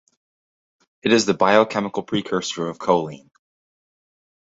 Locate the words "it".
1.03-1.13